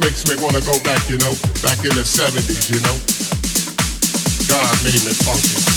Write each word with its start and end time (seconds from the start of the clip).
makes 0.00 0.26
me 0.26 0.34
wanna 0.42 0.60
go 0.60 0.78
back, 0.82 1.08
you 1.08 1.18
know, 1.18 1.32
back 1.62 1.78
in 1.84 1.94
the 1.94 2.04
70s, 2.04 2.70
you 2.70 2.80
know. 2.82 2.96
God 4.48 4.84
made 4.84 5.04
me 5.04 5.12
funky. 5.12 5.67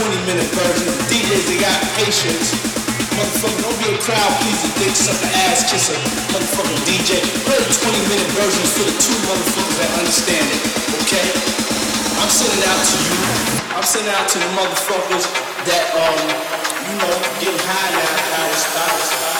20 0.00 0.16
minute 0.24 0.48
version. 0.56 0.88
DJs, 1.12 1.44
they 1.44 1.60
got 1.60 1.76
patience. 2.00 2.56
Motherfucker, 3.20 3.60
don't 3.60 3.76
be 3.84 3.92
a 3.92 4.00
crowd 4.00 4.32
pleaser, 4.40 4.72
dick 4.80 4.96
sucker, 4.96 5.28
ass 5.44 5.68
kisser. 5.68 5.92
Motherfucker, 6.32 6.72
DJ. 6.88 7.20
Play 7.44 7.60
the 7.60 7.68
20 7.68 8.08
minute 8.08 8.30
versions 8.32 8.70
for 8.80 8.88
the 8.88 8.96
two 8.96 9.18
motherfuckers 9.28 9.76
that 9.76 9.90
understand 10.00 10.46
it, 10.56 10.60
okay? 11.04 11.28
I'm 12.16 12.32
sending 12.32 12.64
out 12.64 12.80
to 12.80 12.96
you. 12.96 13.16
I'm 13.76 13.84
sending 13.84 14.14
out 14.16 14.24
to 14.24 14.38
the 14.40 14.50
motherfuckers 14.56 15.28
that, 15.68 15.84
um, 15.92 16.16
you 16.88 16.96
know, 16.96 17.12
get 17.36 17.52
high 17.60 17.92
now. 17.92 18.40
I 18.40 18.48
was, 18.48 18.64
I. 18.72 19.39